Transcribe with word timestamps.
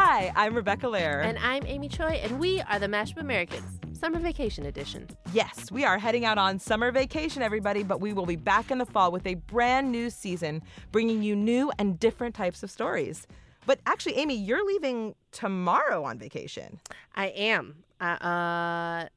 Hi, 0.00 0.30
I'm 0.36 0.54
Rebecca 0.54 0.86
Lehrer. 0.86 1.24
And 1.24 1.38
I'm 1.40 1.66
Amy 1.66 1.88
Choi, 1.88 2.20
and 2.22 2.38
we 2.38 2.60
are 2.60 2.78
the 2.78 2.86
Mashup 2.86 3.16
Americans, 3.16 3.80
Summer 3.98 4.20
Vacation 4.20 4.64
Edition. 4.64 5.08
Yes, 5.32 5.72
we 5.72 5.84
are 5.84 5.98
heading 5.98 6.24
out 6.24 6.38
on 6.38 6.60
summer 6.60 6.92
vacation, 6.92 7.42
everybody, 7.42 7.82
but 7.82 8.00
we 8.00 8.12
will 8.12 8.24
be 8.24 8.36
back 8.36 8.70
in 8.70 8.78
the 8.78 8.86
fall 8.86 9.10
with 9.10 9.26
a 9.26 9.34
brand 9.34 9.90
new 9.90 10.08
season, 10.08 10.62
bringing 10.92 11.24
you 11.24 11.34
new 11.34 11.72
and 11.80 11.98
different 11.98 12.36
types 12.36 12.62
of 12.62 12.70
stories. 12.70 13.26
But 13.66 13.80
actually, 13.86 14.14
Amy, 14.18 14.36
you're 14.36 14.64
leaving 14.64 15.16
tomorrow 15.32 16.04
on 16.04 16.16
vacation. 16.16 16.78
I 17.16 17.26
am. 17.30 17.82
Uh, 18.00 18.04
uh 18.04 19.08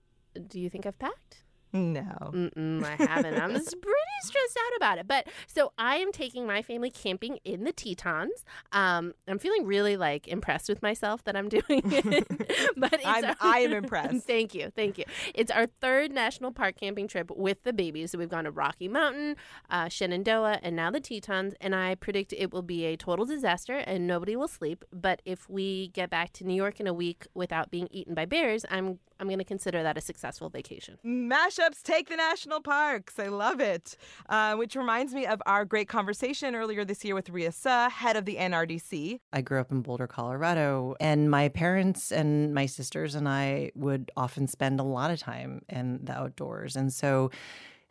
do 0.47 0.59
you 0.59 0.67
think 0.67 0.87
I've 0.87 0.97
packed? 0.97 1.43
No. 1.73 2.31
Mm-mm, 2.33 2.83
I 2.83 2.95
haven't. 2.95 3.39
I'm 3.39 3.51
pretty 3.53 4.00
stressed 4.21 4.57
out 4.57 4.77
about 4.77 4.97
it. 4.97 5.07
But 5.07 5.27
so 5.47 5.73
I 5.77 5.97
am 5.97 6.11
taking 6.11 6.45
my 6.45 6.61
family 6.61 6.89
camping 6.89 7.39
in 7.43 7.63
the 7.63 7.71
Tetons. 7.71 8.45
Um, 8.71 9.13
I'm 9.27 9.39
feeling 9.39 9.65
really 9.65 9.97
like 9.97 10.27
impressed 10.27 10.69
with 10.69 10.81
myself 10.81 11.23
that 11.25 11.35
I'm 11.35 11.49
doing 11.49 11.81
it. 11.85 12.27
but 12.77 12.99
I'm, 13.05 13.25
our, 13.25 13.35
I 13.39 13.59
am 13.59 13.73
impressed. 13.83 14.25
thank 14.25 14.53
you, 14.53 14.71
thank 14.75 14.97
you. 14.97 15.05
It's 15.33 15.51
our 15.51 15.67
third 15.81 16.11
national 16.11 16.51
park 16.51 16.75
camping 16.79 17.07
trip 17.07 17.31
with 17.31 17.63
the 17.63 17.73
babies. 17.73 18.11
So 18.11 18.17
we've 18.17 18.29
gone 18.29 18.45
to 18.45 18.51
Rocky 18.51 18.87
Mountain, 18.87 19.35
uh, 19.69 19.89
Shenandoah, 19.89 20.59
and 20.61 20.75
now 20.75 20.91
the 20.91 20.99
Tetons. 20.99 21.53
And 21.61 21.75
I 21.75 21.95
predict 21.95 22.33
it 22.33 22.51
will 22.51 22.61
be 22.61 22.85
a 22.85 22.97
total 22.97 23.25
disaster 23.25 23.77
and 23.77 24.07
nobody 24.07 24.35
will 24.35 24.47
sleep. 24.47 24.85
But 24.91 25.21
if 25.25 25.49
we 25.49 25.89
get 25.89 26.09
back 26.09 26.33
to 26.33 26.43
New 26.45 26.55
York 26.55 26.79
in 26.79 26.87
a 26.87 26.93
week 26.93 27.27
without 27.33 27.71
being 27.71 27.87
eaten 27.91 28.13
by 28.13 28.25
bears, 28.25 28.65
I'm 28.69 28.99
I'm 29.21 29.27
going 29.27 29.37
to 29.37 29.45
consider 29.45 29.83
that 29.83 29.99
a 29.99 30.01
successful 30.01 30.49
vacation. 30.49 30.97
Mashups 31.05 31.83
take 31.83 32.09
the 32.09 32.15
national 32.15 32.59
parks. 32.59 33.19
I 33.19 33.27
love 33.27 33.59
it. 33.59 33.95
Uh, 34.29 34.55
which 34.55 34.75
reminds 34.75 35.13
me 35.13 35.25
of 35.25 35.41
our 35.45 35.65
great 35.65 35.87
conversation 35.87 36.55
earlier 36.55 36.85
this 36.85 37.03
year 37.03 37.15
with 37.15 37.29
Rhea 37.29 37.51
Suh, 37.51 37.89
head 37.89 38.15
of 38.15 38.25
the 38.25 38.37
NRDC. 38.37 39.19
I 39.33 39.41
grew 39.41 39.59
up 39.59 39.71
in 39.71 39.81
Boulder, 39.81 40.07
Colorado, 40.07 40.95
and 40.99 41.29
my 41.29 41.49
parents 41.49 42.11
and 42.11 42.53
my 42.53 42.65
sisters 42.65 43.15
and 43.15 43.27
I 43.27 43.71
would 43.75 44.11
often 44.15 44.47
spend 44.47 44.79
a 44.79 44.83
lot 44.83 45.11
of 45.11 45.19
time 45.19 45.61
in 45.69 45.99
the 46.03 46.13
outdoors. 46.13 46.75
And 46.75 46.91
so 46.93 47.31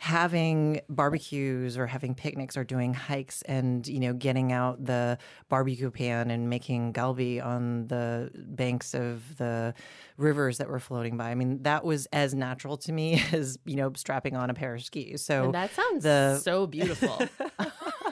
having 0.00 0.80
barbecues 0.88 1.76
or 1.76 1.86
having 1.86 2.14
picnics 2.14 2.56
or 2.56 2.64
doing 2.64 2.94
hikes 2.94 3.42
and 3.42 3.86
you 3.86 4.00
know 4.00 4.14
getting 4.14 4.50
out 4.50 4.82
the 4.82 5.18
barbecue 5.50 5.90
pan 5.90 6.30
and 6.30 6.48
making 6.48 6.90
galbi 6.90 7.44
on 7.44 7.86
the 7.88 8.30
banks 8.34 8.94
of 8.94 9.36
the 9.36 9.74
rivers 10.16 10.56
that 10.56 10.70
were 10.70 10.80
floating 10.80 11.18
by. 11.18 11.30
I 11.30 11.34
mean, 11.34 11.62
that 11.64 11.84
was 11.84 12.06
as 12.14 12.34
natural 12.34 12.78
to 12.78 12.92
me 12.92 13.22
as 13.32 13.58
you 13.66 13.76
know 13.76 13.92
strapping 13.94 14.36
on 14.36 14.48
a 14.48 14.54
pair 14.54 14.74
of 14.74 14.82
skis. 14.82 15.22
So 15.22 15.44
and 15.44 15.54
that 15.54 15.74
sounds 15.74 16.02
the, 16.02 16.38
so 16.38 16.66
beautiful. 16.66 17.20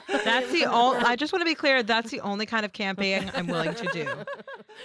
That's 0.07 0.51
the 0.51 0.65
only. 0.65 0.99
I 0.99 1.15
just 1.15 1.33
want 1.33 1.41
to 1.41 1.45
be 1.45 1.55
clear. 1.55 1.81
That's 1.81 2.11
the 2.11 2.21
only 2.21 2.45
kind 2.45 2.65
of 2.65 2.73
camping 2.73 3.31
I'm 3.33 3.47
willing 3.47 3.73
to 3.73 3.87
do. 3.87 4.07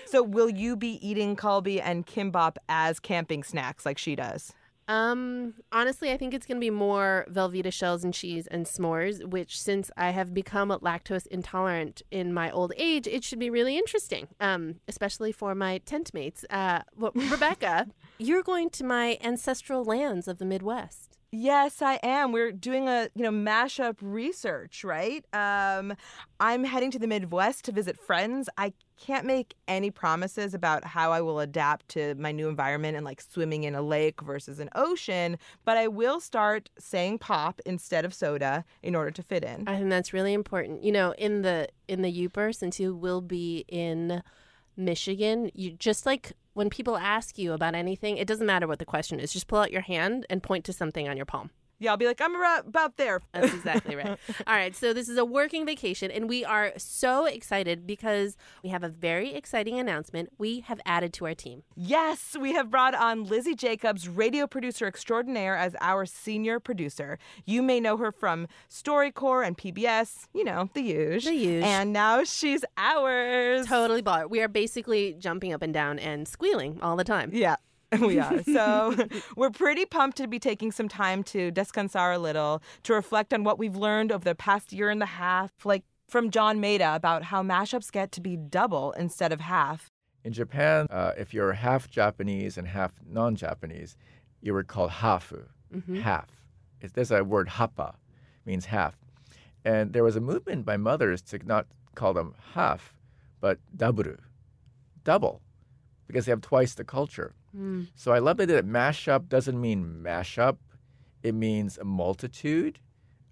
So, 0.07 0.23
will 0.23 0.51
you 0.51 0.75
be 0.75 1.07
eating 1.07 1.37
kalbi 1.37 1.81
and 1.83 2.07
kimbap 2.07 2.57
as 2.69 2.99
camping 2.99 3.43
snacks 3.43 3.85
like 3.85 3.99
she 3.99 4.17
does? 4.17 4.55
Um, 4.87 5.55
honestly, 5.73 6.13
I 6.13 6.17
think 6.17 6.35
it's 6.35 6.47
going 6.47 6.59
to 6.59 6.61
be 6.61 6.71
more 6.71 7.27
Velveeta 7.31 7.73
shells 7.73 8.05
and 8.05 8.13
cheese 8.13 8.47
and 8.47 8.67
s'mores, 8.67 9.25
which 9.25 9.59
since 9.61 9.91
I 9.97 10.11
have 10.11 10.35
become 10.35 10.69
lactose 10.69 11.27
intolerant 11.29 12.03
in 12.11 12.35
my 12.35 12.51
old 12.51 12.73
age, 12.77 13.07
it 13.07 13.25
should 13.25 13.39
be 13.39 13.51
really 13.51 13.79
interesting. 13.79 14.29
Um, 14.41 14.77
especially 14.89 15.33
for 15.33 15.55
my 15.55 15.79
tent 15.79 16.13
mates. 16.13 16.45
Uh, 16.51 16.81
well, 16.97 17.13
Rebecca, 17.31 17.89
you're 18.19 18.43
going 18.43 18.71
to 18.71 18.85
my 18.85 19.19
ancestral 19.23 19.85
lands 19.85 20.29
of 20.29 20.39
the 20.39 20.45
Midwest. 20.45 21.14
Yes, 21.37 21.83
I 21.83 21.99
am. 22.05 22.31
We're 22.31 22.53
doing 22.53 22.89
a 22.89 23.09
you 23.17 23.25
know 23.25 23.33
mashup 23.33 23.97
research, 24.01 24.85
right? 24.85 25.25
Um, 25.33 25.95
I'm 26.39 26.63
heading 26.63 26.93
to 26.93 26.99
the 26.99 27.09
Midwest 27.09 27.65
to 27.65 27.73
visit 27.73 27.99
friends. 27.99 28.49
I 28.57 28.73
can't 28.97 29.27
make 29.27 29.55
any 29.67 29.91
promises 29.91 30.55
about 30.55 30.85
how 30.85 31.11
I 31.11 31.21
will 31.21 31.41
adapt 31.41 31.89
to 31.89 32.15
my 32.15 32.31
new 32.31 32.49
environment 32.49 32.97
and 32.97 33.05
like 33.05 33.21
swimming 33.21 33.65
in 33.65 33.75
a 33.75 33.83
lake 33.83 34.21
versus 34.21 34.61
an 34.61 34.71
ocean, 34.77 35.37
but 35.64 35.77
I 35.77 35.89
will 35.89 36.20
start 36.20 36.70
saying 36.79 37.19
pop 37.19 37.61
instead 37.67 38.05
of 38.05 38.14
soda 38.14 38.64
in 38.85 38.95
order 38.95 39.11
to 39.11 39.23
fit 39.25 39.42
in. 39.42 39.64
I 39.67 39.79
think 39.79 39.91
that's 39.91 40.13
really 40.13 40.35
important. 40.35 40.85
You 40.85 40.92
know, 40.92 41.14
in 41.19 41.42
the 41.42 41.69
in 41.89 42.03
the 42.03 42.13
Yooper, 42.13 42.55
since 42.55 42.79
you 42.79 42.95
will 42.95 43.20
be 43.20 43.64
in 43.67 44.23
Michigan, 44.77 45.51
you 45.53 45.73
just 45.73 46.07
like 46.07 46.33
when 46.55 46.70
people 46.70 46.97
ask 46.97 47.37
you 47.37 47.53
about 47.53 47.75
anything, 47.75 48.17
it 48.17 48.27
doesn't 48.27 48.47
matter 48.47 48.67
what 48.67 48.79
the 48.79 48.85
question 48.85 49.20
is. 49.20 49.33
Just 49.33 49.48
pull 49.48 49.59
out 49.59 49.73
your 49.73 49.83
hand 49.83 50.25
and 50.31 50.42
point 50.42 50.65
to 50.65 50.73
something 50.73 51.09
on 51.09 51.17
your 51.17 51.27
palm. 51.27 51.51
Yeah, 51.84 51.90
I'll 51.90 51.98
be 51.98 52.06
like, 52.06 52.20
I'm 52.20 52.34
about 52.67 52.96
there. 52.96 53.20
That's 53.33 53.52
exactly 53.52 53.95
right. 53.95 54.18
All 54.46 54.55
right, 54.55 54.74
so 54.74 54.95
this 54.95 55.08
is 55.08 55.18
a 55.18 55.24
working 55.24 55.67
vacation, 55.67 56.11
and 56.11 56.28
we 56.30 56.45
are 56.45 56.72
so 56.78 57.27
excited 57.27 57.86
because 57.86 58.36
we 58.62 58.70
have 58.70 58.83
a 58.83 58.89
very 58.89 59.34
exciting 59.34 59.78
announcement 59.78 60.30
we 60.39 60.61
have 60.61 60.80
added 60.86 61.12
to 61.14 61.27
our 61.27 61.34
team. 61.34 61.62
Yes, 61.77 62.36
we 62.40 62.52
have 62.55 62.70
brought 62.70 62.95
on 62.95 63.24
Lizzie 63.24 63.55
Jacobs, 63.55 64.08
radio 64.08 64.46
producer 64.46 64.86
extraordinaire, 64.86 65.56
as 65.56 65.77
our 65.83 66.06
senior 66.06 66.58
producer. 66.58 67.18
You 67.45 67.62
may 67.62 67.80
know 67.80 67.98
her 67.98 68.11
from 68.11 68.48
StoryCorps 68.70 69.46
and 69.46 69.58
PBS, 69.58 70.27
you 70.33 70.45
know, 70.45 70.70
the 70.72 70.83
huge. 70.83 71.24
The 71.27 71.33
huge. 71.33 71.64
And 71.64 71.92
now 71.92 72.24
she's 72.24 72.64
ours. 72.78 73.66
Totally 73.66 74.02
baller. 74.02 74.30
We 74.30 74.40
are 74.40 74.48
basically 74.48 75.16
jumping 75.18 75.52
up 75.52 75.61
and 75.61 75.74
down 75.74 75.98
and 75.98 76.27
squealing 76.27 76.78
all 76.80 76.96
the 76.96 77.05
time. 77.05 77.30
Yeah. 77.33 77.56
we 78.01 78.19
are. 78.19 78.43
So 78.43 78.95
we're 79.37 79.51
pretty 79.51 79.85
pumped 79.85 80.17
to 80.19 80.27
be 80.27 80.39
taking 80.39 80.73
some 80.73 80.89
time 80.89 81.23
to 81.25 81.51
descansar 81.53 82.15
a 82.15 82.19
little, 82.19 82.63
to 82.85 82.95
reflect 82.95 83.33
on 83.33 83.45
what 83.45 83.59
we've 83.59 83.77
learned 83.77 84.13
over 84.13 84.25
the 84.25 84.35
past 84.35 84.73
year 84.73 84.91
and 84.91 85.03
a 85.03 85.07
half, 85.07 85.53
like 85.65 85.85
from 86.09 86.31
John 86.31 86.61
Maeda 86.61 86.95
about 86.95 87.25
how 87.25 87.43
mashups 87.43 87.91
get 87.91 88.13
to 88.13 88.21
be 88.21 88.37
double 88.37 88.93
instead 88.93 89.33
of 89.33 89.41
half. 89.41 89.91
In 90.25 90.33
Japan, 90.33 90.87
uh, 90.91 91.13
if 91.19 91.35
you're 91.35 91.53
half 91.53 91.91
Japanese 91.91 92.57
and 92.57 92.67
half 92.67 92.93
non-Japanese, 93.07 93.97
you 94.41 94.55
were 94.55 94.65
called 94.65 94.91
hafu, 94.91 95.45
mm-hmm. 95.75 96.01
half. 96.01 96.29
It's, 96.81 96.93
there's 96.93 97.11
a 97.11 97.25
word 97.25 97.49
hapa, 97.49 97.95
means 98.47 98.67
half. 98.67 98.97
And 99.65 99.93
there 99.93 100.05
was 100.05 100.17
a 100.17 100.21
movement 100.21 100.65
by 100.65 100.77
mothers 100.77 101.23
to 101.23 101.39
not 101.45 101.67
call 101.95 102.15
them 102.15 102.35
half, 102.55 102.95
but 103.41 103.59
daburu, 103.77 104.19
double, 105.05 105.41
because 106.07 106.27
they 106.27 106.33
have 106.33 106.41
twice 106.41 106.75
the 106.75 106.85
culture. 106.85 107.35
Mm. 107.57 107.89
So 107.95 108.13
I 108.13 108.19
love 108.19 108.41
it 108.41 108.47
that 108.47 108.67
mashup 108.67 109.29
doesn't 109.29 109.61
mean 109.61 110.01
mashup. 110.03 110.57
It 111.23 111.35
means 111.35 111.79
a 111.79 111.85
multitude, 111.85 112.79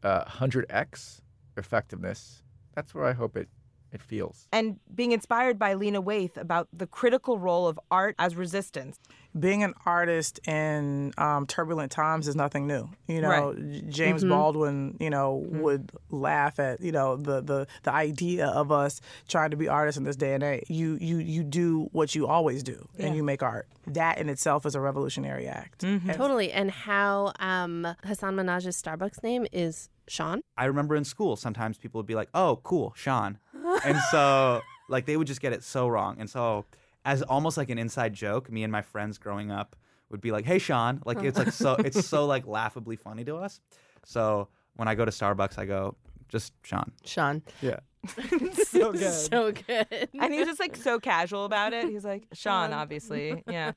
uh, 0.03 0.25
100x 0.25 1.21
effectiveness. 1.57 2.43
That's 2.75 2.95
where 2.95 3.05
I 3.05 3.13
hope 3.13 3.37
it 3.37 3.49
it 3.93 4.01
feels. 4.01 4.49
And 4.53 4.81
being 4.95 5.13
inspired 5.13 5.59
by 5.59 5.75
Lena 5.75 6.03
Waithe 6.03 6.39
about 6.39 6.69
the 6.73 6.87
critical 6.87 7.39
role 7.39 7.69
of 7.69 7.79
art 7.91 8.15
as 8.19 8.35
resistance. 8.35 8.99
Being 9.39 9.63
an 9.63 9.75
artist 9.87 10.47
in 10.47 11.13
um, 11.17 11.47
turbulent 11.47 11.91
times 11.91 12.29
is 12.29 12.37
nothing 12.37 12.67
new. 12.67 12.89
You 13.07 13.21
know, 13.21 13.53
right. 13.53 13.89
James 13.89 14.23
mm-hmm. 14.23 14.31
Baldwin, 14.31 14.97
you 15.01 15.11
know, 15.11 15.43
mm-hmm. 15.45 15.61
would 15.61 15.93
laugh 16.11 16.59
at 16.59 16.81
you 16.81 16.93
know 16.93 17.17
the, 17.17 17.41
the 17.41 17.67
the 17.83 17.93
idea 17.93 18.49
of 18.49 18.71
us 18.71 19.01
trying 19.29 19.51
to 19.51 19.57
be 19.57 19.69
artists 19.69 19.99
in 19.99 20.05
this 20.05 20.17
day 20.17 20.35
and 20.35 20.43
age. 20.43 20.65
You 20.69 20.99
you 21.01 21.19
you 21.19 21.43
do 21.43 21.89
what 21.93 22.15
you 22.15 22.27
always 22.27 22.63
do, 22.63 22.89
yeah. 22.97 23.07
and 23.07 23.17
you 23.17 23.23
make 23.23 23.43
art. 23.43 23.69
That 23.87 24.19
in 24.19 24.29
itself 24.29 24.67
is 24.67 24.75
a 24.75 24.81
revolutionary 24.81 25.49
act. 25.49 25.83
Mm-hmm. 25.83 26.13
Totally. 26.13 26.53
And 26.53 26.71
how 26.71 27.33
um, 27.41 27.87
Hasan 28.05 28.37
Minhaj's 28.37 28.81
Starbucks 28.81 29.23
name 29.23 29.47
is 29.51 29.89
Sean. 30.09 30.43
I 30.57 30.67
remember 30.67 30.95
in 30.95 31.05
school 31.05 31.37
sometimes 31.37 31.79
people 31.79 31.99
would 31.99 32.07
be 32.07 32.15
like, 32.15 32.29
"Oh, 32.35 32.61
cool, 32.63 32.93
Sean," 32.97 33.39
and 33.85 33.99
so 34.11 34.61
like 34.89 35.07
they 35.07 35.17
would 35.17 35.27
just 35.27 35.41
get 35.41 35.53
it 35.53 35.65
so 35.65 35.89
wrong. 35.89 36.17
And 36.19 36.29
so 36.29 36.67
as 37.05 37.23
almost 37.23 37.57
like 37.57 37.71
an 37.71 37.79
inside 37.79 38.15
joke, 38.15 38.51
me 38.51 38.63
and 38.63 38.73
my 38.73 38.83
friends 38.83 39.19
growing 39.19 39.51
up 39.51 39.77
would 40.11 40.21
be 40.21 40.31
like, 40.31 40.45
"Hey, 40.45 40.59
Sean," 40.59 41.03
like 41.05 41.23
it's 41.23 41.39
like 41.39 41.53
so 41.53 41.75
it's 41.75 42.07
so 42.07 42.27
like 42.35 42.47
laughably 42.47 42.97
funny 42.97 43.25
to 43.25 43.37
us. 43.37 43.61
So 44.05 44.49
when 44.77 44.89
I 44.89 44.95
go 44.95 45.05
to 45.05 45.11
Starbucks, 45.11 45.59
I 45.59 45.65
go 45.65 45.97
just 46.29 46.53
Sean. 46.63 46.93
Sean. 47.05 47.43
Yeah. 47.61 47.81
so 48.65 48.93
good. 48.93 49.13
So 49.13 49.53
good. 49.53 50.09
And 50.19 50.33
he's 50.33 50.47
just 50.47 50.59
like 50.59 50.77
so 50.77 50.99
casual 50.99 51.45
about 51.45 51.73
it. 51.73 51.89
He's 51.89 52.05
like, 52.05 52.27
Sean, 52.33 52.73
obviously. 52.73 53.45
Yeah. 53.47 53.73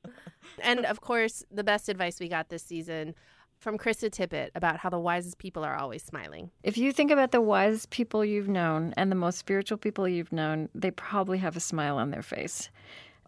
and 0.62 0.84
of 0.84 1.00
course, 1.00 1.44
the 1.50 1.62
best 1.62 1.88
advice 1.88 2.18
we 2.18 2.28
got 2.28 2.48
this 2.48 2.62
season 2.62 3.14
from 3.58 3.78
Krista 3.78 4.10
Tippett 4.10 4.50
about 4.54 4.78
how 4.78 4.88
the 4.88 4.98
wisest 4.98 5.38
people 5.38 5.64
are 5.64 5.76
always 5.76 6.02
smiling. 6.02 6.50
If 6.62 6.78
you 6.78 6.92
think 6.92 7.10
about 7.10 7.32
the 7.32 7.40
wisest 7.40 7.90
people 7.90 8.24
you've 8.24 8.48
known 8.48 8.94
and 8.96 9.10
the 9.10 9.16
most 9.16 9.38
spiritual 9.38 9.78
people 9.78 10.08
you've 10.08 10.32
known, 10.32 10.68
they 10.74 10.90
probably 10.90 11.38
have 11.38 11.56
a 11.56 11.60
smile 11.60 11.96
on 11.96 12.10
their 12.10 12.22
face. 12.22 12.70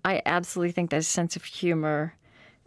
I 0.04 0.22
absolutely 0.24 0.72
think 0.72 0.90
that 0.90 0.98
a 0.98 1.02
sense 1.02 1.36
of 1.36 1.44
humor 1.44 2.14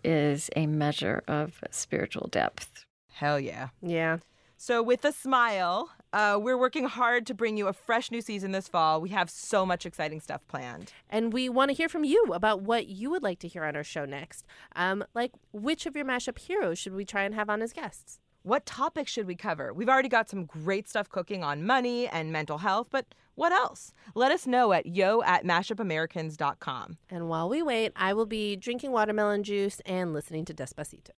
is 0.04 0.50
a 0.56 0.68
measure 0.68 1.24
of 1.28 1.64
spiritual 1.72 2.28
depth. 2.28 2.86
Hell 3.12 3.40
yeah. 3.40 3.70
Yeah. 3.82 4.18
So, 4.58 4.82
with 4.84 5.04
a 5.06 5.12
smile, 5.12 5.90
uh, 6.14 6.40
we're 6.42 6.58
working 6.58 6.86
hard 6.86 7.26
to 7.26 7.34
bring 7.34 7.58
you 7.58 7.68
a 7.68 7.74
fresh 7.74 8.12
new 8.12 8.22
season 8.22 8.52
this 8.52 8.68
fall. 8.68 9.02
We 9.02 9.10
have 9.10 9.30
so 9.30 9.66
much 9.66 9.86
exciting 9.86 10.22
stuff 10.22 10.48
planned. 10.48 10.94
And 11.10 11.34
we 11.34 11.50
want 11.50 11.70
to 11.70 11.76
hear 11.76 11.90
from 11.90 12.04
you 12.04 12.26
about 12.34 12.62
what 12.62 12.88
you 12.88 13.10
would 13.10 13.24
like 13.24 13.40
to 13.40 13.48
hear 13.48 13.66
on 13.66 13.76
our 13.76 13.84
show 13.84 14.06
next. 14.06 14.46
Um, 14.76 15.04
like, 15.14 15.32
which 15.52 15.86
of 15.86 15.96
your 15.96 16.06
mashup 16.06 16.38
heroes 16.38 16.78
should 16.78 16.94
we 16.94 17.04
try 17.04 17.24
and 17.24 17.34
have 17.34 17.50
on 17.50 17.62
as 17.62 17.74
guests? 17.74 18.20
What 18.44 18.66
topics 18.66 19.10
should 19.10 19.26
we 19.26 19.36
cover? 19.36 19.74
We've 19.74 19.88
already 19.88 20.10
got 20.10 20.30
some 20.30 20.44
great 20.44 20.90
stuff 20.90 21.08
cooking 21.10 21.46
on 21.46 21.66
money 21.66 22.08
and 22.10 22.30
mental 22.32 22.58
health, 22.58 22.88
but 22.92 23.06
What 23.36 23.52
else? 23.52 23.94
Let 24.14 24.32
us 24.32 24.46
know 24.46 24.74
at 24.74 24.86
yo 24.86 25.24
at 25.24 25.44
mashupamericans.com. 25.44 26.98
And 27.10 27.30
while 27.30 27.50
we 27.50 27.64
wait, 27.64 27.92
I 27.96 28.14
will 28.14 28.28
be 28.28 28.56
drinking 28.56 28.92
watermelon 28.92 29.42
juice 29.44 29.80
and 29.88 30.14
listening 30.14 30.46
to 30.46 30.54
Despacito. 30.54 31.10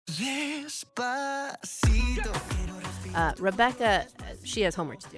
Uh, 3.13 3.33
Rebecca, 3.37 4.07
she 4.43 4.61
has 4.61 4.75
homework 4.75 4.99
to 4.99 5.09
do. 5.09 5.17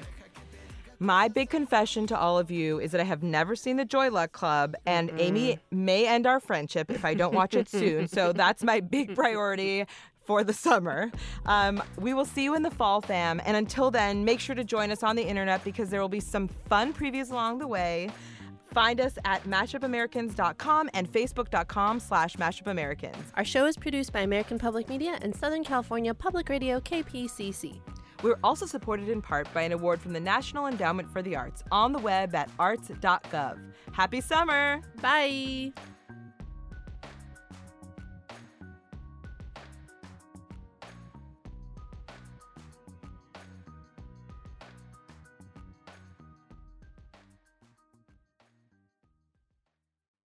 My 0.99 1.27
big 1.27 1.51
confession 1.51 2.07
to 2.07 2.17
all 2.17 2.39
of 2.39 2.49
you 2.49 2.79
is 2.79 2.91
that 2.93 3.01
I 3.01 3.03
have 3.03 3.21
never 3.21 3.55
seen 3.55 3.77
the 3.77 3.85
Joy 3.85 4.09
Luck 4.09 4.31
Club, 4.31 4.75
and 4.87 5.11
Amy 5.19 5.59
may 5.69 6.07
end 6.07 6.25
our 6.25 6.39
friendship 6.39 6.89
if 6.89 7.05
I 7.05 7.13
don't 7.13 7.35
watch 7.35 7.53
it 7.53 7.69
soon. 7.69 8.07
So 8.07 8.33
that's 8.33 8.63
my 8.63 8.79
big 8.79 9.13
priority 9.15 9.85
for 10.27 10.43
the 10.43 10.53
summer. 10.53 11.09
Um, 11.45 11.81
we 11.97 12.13
will 12.13 12.25
see 12.25 12.43
you 12.43 12.53
in 12.53 12.61
the 12.61 12.69
fall, 12.69 13.01
fam. 13.01 13.41
And 13.45 13.57
until 13.57 13.89
then, 13.89 14.23
make 14.23 14.39
sure 14.39 14.55
to 14.55 14.63
join 14.63 14.91
us 14.91 15.01
on 15.01 15.15
the 15.15 15.23
internet 15.23 15.63
because 15.63 15.89
there 15.89 16.01
will 16.01 16.09
be 16.09 16.19
some 16.19 16.47
fun 16.47 16.93
previews 16.93 17.31
along 17.31 17.59
the 17.59 17.67
way. 17.67 18.09
Find 18.73 18.99
us 18.99 19.17
at 19.25 19.43
mashupamericans.com 19.45 20.89
and 20.93 21.11
facebook.com 21.11 21.99
slash 21.99 22.35
mashupamericans. 22.35 23.23
Our 23.35 23.45
show 23.45 23.65
is 23.65 23.77
produced 23.77 24.11
by 24.11 24.19
American 24.19 24.59
Public 24.59 24.89
Media 24.89 25.17
and 25.21 25.35
Southern 25.35 25.63
California 25.63 26.13
Public 26.13 26.49
Radio, 26.49 26.79
KPCC. 26.81 27.79
We're 28.23 28.39
also 28.43 28.65
supported 28.65 29.09
in 29.09 29.21
part 29.21 29.51
by 29.53 29.61
an 29.61 29.71
award 29.71 30.01
from 30.01 30.11
the 30.11 30.19
National 30.19 30.67
Endowment 30.67 31.09
for 31.11 31.21
the 31.21 31.35
Arts 31.35 31.63
on 31.71 31.93
the 31.93 31.99
web 31.99 32.35
at 32.35 32.49
arts.gov. 32.59 33.59
Happy 33.93 34.21
summer! 34.21 34.81
Bye. 35.01 35.71